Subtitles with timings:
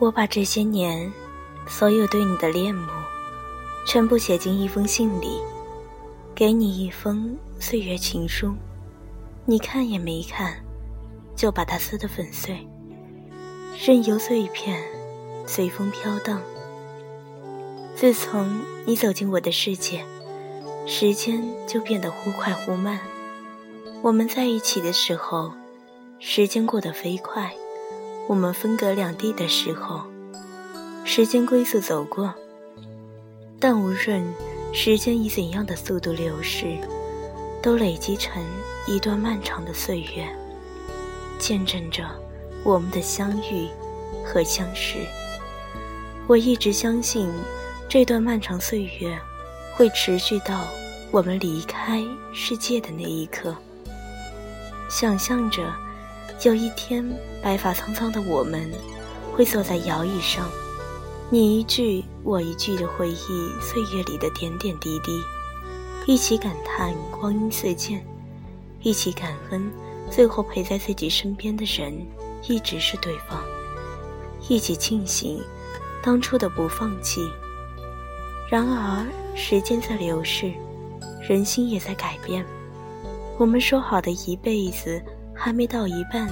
[0.00, 1.12] 我把这些年
[1.66, 2.86] 所有对你的恋慕，
[3.84, 5.40] 全部写进一封信里，
[6.36, 8.54] 给你一封岁月情书。
[9.44, 10.62] 你看也没看，
[11.34, 12.64] 就把它撕得粉碎，
[13.84, 14.80] 任由碎片
[15.46, 16.40] 随风飘荡。
[17.96, 20.04] 自从你走进我的世界，
[20.86, 23.00] 时间就变得忽快忽慢。
[24.00, 25.52] 我们在一起的时候，
[26.20, 27.52] 时间过得飞快。
[28.28, 30.02] 我们分隔两地的时候，
[31.02, 32.34] 时间龟速走过。
[33.58, 34.22] 但无论
[34.70, 36.76] 时间以怎样的速度流逝，
[37.62, 38.44] 都累积成
[38.86, 40.28] 一段漫长的岁月，
[41.38, 42.04] 见证着
[42.62, 43.66] 我们的相遇
[44.22, 44.98] 和相识。
[46.26, 47.32] 我一直相信，
[47.88, 49.18] 这段漫长岁月
[49.74, 50.66] 会持续到
[51.10, 52.04] 我们离开
[52.34, 53.56] 世界的那一刻。
[54.90, 55.64] 想象着。
[56.44, 57.04] 有一天，
[57.42, 58.70] 白发苍苍的我们，
[59.34, 60.48] 会坐在摇椅上，
[61.30, 65.20] 你一句我一句的回忆岁月里的点点滴滴，
[66.06, 68.06] 一起感叹光阴似箭，
[68.82, 69.68] 一起感恩
[70.08, 71.92] 最后陪在自己身边的人
[72.46, 73.42] 一直是对方，
[74.48, 75.42] 一起庆幸
[76.00, 77.28] 当初的不放弃。
[78.48, 80.52] 然而，时间在流逝，
[81.20, 82.46] 人心也在改变，
[83.36, 85.02] 我们说好的一辈子。
[85.38, 86.28] 还没到一半，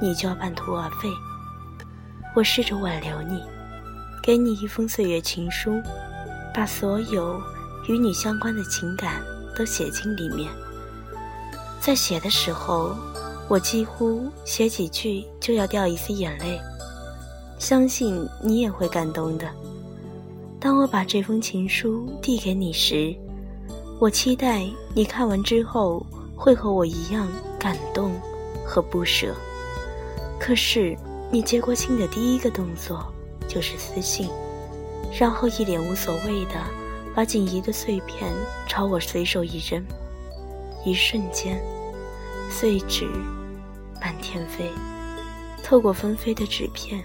[0.00, 1.10] 你就要半途而废。
[2.34, 3.42] 我试着挽留你，
[4.22, 5.82] 给你一封岁月情书，
[6.54, 7.40] 把所有
[7.88, 9.20] 与你相关的情感
[9.56, 10.48] 都写进里面。
[11.80, 12.94] 在写的时候，
[13.48, 16.60] 我几乎写几句就要掉一丝眼泪，
[17.58, 19.50] 相信你也会感动的。
[20.60, 23.14] 当我把这封情书递给你时，
[23.98, 24.64] 我期待
[24.94, 26.04] 你看完之后
[26.36, 28.12] 会和我一样感动。
[28.66, 29.32] 和不舍，
[30.40, 30.96] 可是
[31.30, 33.06] 你接过信的第一个动作
[33.46, 34.28] 就是私信，
[35.18, 36.54] 然后一脸无所谓的
[37.14, 38.30] 把锦衣的碎片
[38.66, 39.82] 朝我随手一扔，
[40.84, 41.62] 一瞬间，
[42.50, 43.08] 碎纸
[44.00, 44.70] 满天飞。
[45.62, 47.02] 透过纷飞的纸片，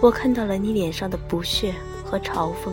[0.00, 1.74] 我看到了你脸上的不屑
[2.04, 2.70] 和嘲讽，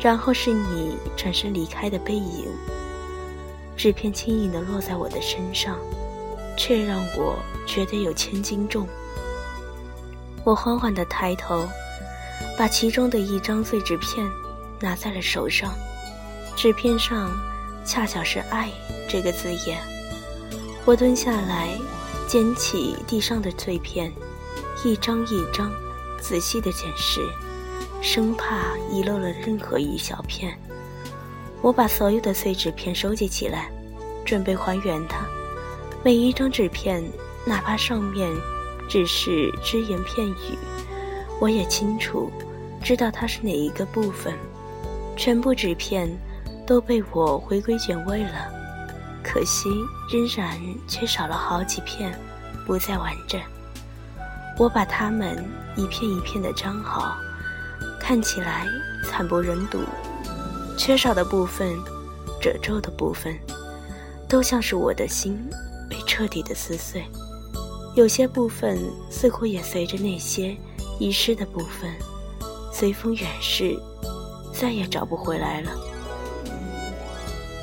[0.00, 2.46] 然后是你转身离开的背影。
[3.76, 5.76] 纸片轻盈的落在我的身上。
[6.56, 8.86] 却让我觉得有千斤重。
[10.44, 11.66] 我缓缓地抬头，
[12.58, 14.28] 把其中的一张碎纸片
[14.80, 15.72] 拿在了手上，
[16.56, 17.30] 纸片上
[17.84, 18.70] 恰巧是“爱”
[19.08, 19.78] 这个字眼。
[20.84, 21.70] 我蹲下来，
[22.28, 24.12] 捡起地上的碎片，
[24.84, 25.72] 一张一张
[26.20, 27.26] 仔细地检视，
[28.02, 30.58] 生怕遗漏了任何一小片。
[31.62, 33.70] 我把所有的碎纸片收集起来，
[34.26, 35.26] 准备还原它。
[36.04, 37.02] 每一张纸片，
[37.46, 38.30] 哪怕上面
[38.86, 40.58] 只是只言片语，
[41.40, 42.30] 我也清楚
[42.82, 44.34] 知道它是哪一个部分。
[45.16, 46.06] 全部纸片
[46.66, 48.52] 都被我回归原位了，
[49.22, 49.70] 可惜
[50.12, 52.12] 仍然缺少了好几片，
[52.66, 53.40] 不再完整。
[54.58, 55.42] 我把它们
[55.74, 57.16] 一片一片的粘好，
[57.98, 58.66] 看起来
[59.08, 59.78] 惨不忍睹。
[60.76, 61.72] 缺少的部分，
[62.42, 63.34] 褶皱的部分，
[64.28, 65.38] 都像是我的心。
[65.94, 67.04] 被彻底的撕碎，
[67.94, 68.76] 有些部分
[69.08, 70.56] 似乎也随着那些
[70.98, 71.88] 遗失的部分
[72.72, 73.78] 随风远逝，
[74.52, 75.70] 再也找不回来了。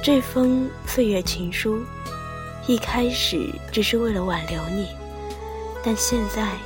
[0.00, 1.80] 这封岁月情书，
[2.68, 4.86] 一开始只是为了挽留你，
[5.82, 6.56] 但现在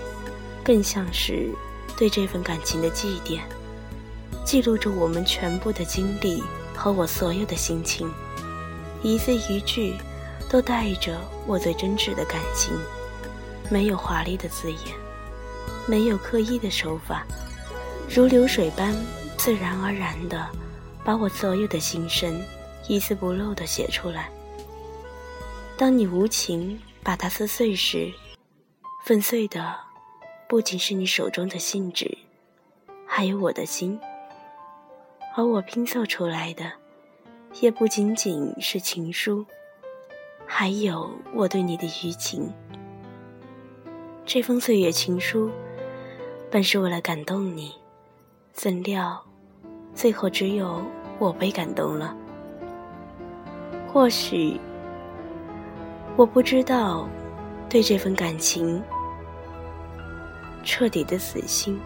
[0.62, 1.48] 更像是
[1.96, 3.40] 对这份感情的祭奠，
[4.44, 6.44] 记录着我们全部的经历
[6.76, 8.06] 和我所有的心情，
[9.02, 9.94] 一字一句。
[10.54, 12.78] 都带着我最真挚的感情，
[13.68, 14.78] 没有华丽的字眼，
[15.84, 17.26] 没有刻意的手法，
[18.08, 18.94] 如流水般
[19.36, 20.48] 自然而然的，
[21.04, 22.40] 把我所有的心声
[22.86, 24.30] 一字不漏的写出来。
[25.76, 28.12] 当你无情把它撕碎时，
[29.04, 29.74] 粉碎的
[30.48, 32.16] 不仅是你手中的信纸，
[33.08, 33.98] 还有我的心，
[35.36, 36.70] 而我拼凑出来的，
[37.60, 39.44] 也不仅仅是情书。
[40.46, 42.50] 还有我对你的余情。
[44.24, 45.50] 这封岁月情书，
[46.50, 47.72] 本是为了感动你，
[48.52, 49.22] 怎料，
[49.94, 50.82] 最后只有
[51.18, 52.16] 我被感动了。
[53.92, 54.58] 或许，
[56.16, 57.08] 我不知道，
[57.68, 58.82] 对这份感情
[60.62, 61.78] 彻底的死心。